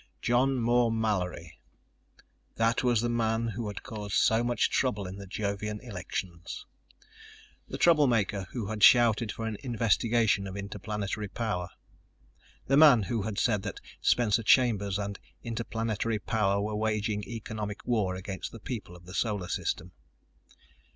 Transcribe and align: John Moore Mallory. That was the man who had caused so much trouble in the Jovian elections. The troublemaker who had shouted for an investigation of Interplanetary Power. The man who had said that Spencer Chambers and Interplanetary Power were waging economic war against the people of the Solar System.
John 0.19 0.55
Moore 0.57 0.91
Mallory. 0.91 1.59
That 2.55 2.83
was 2.83 3.01
the 3.01 3.07
man 3.09 3.49
who 3.49 3.67
had 3.67 3.83
caused 3.83 4.15
so 4.15 4.43
much 4.43 4.71
trouble 4.71 5.05
in 5.05 5.17
the 5.17 5.27
Jovian 5.27 5.79
elections. 5.79 6.65
The 7.67 7.77
troublemaker 7.77 8.47
who 8.49 8.65
had 8.65 8.81
shouted 8.81 9.31
for 9.31 9.45
an 9.45 9.57
investigation 9.61 10.47
of 10.47 10.57
Interplanetary 10.57 11.27
Power. 11.27 11.69
The 12.65 12.77
man 12.77 13.03
who 13.03 13.21
had 13.21 13.37
said 13.37 13.61
that 13.61 13.79
Spencer 14.01 14.41
Chambers 14.41 14.97
and 14.97 15.19
Interplanetary 15.43 16.17
Power 16.17 16.59
were 16.59 16.75
waging 16.75 17.23
economic 17.27 17.85
war 17.85 18.15
against 18.15 18.51
the 18.51 18.59
people 18.59 18.95
of 18.95 19.05
the 19.05 19.13
Solar 19.13 19.49
System. 19.49 19.91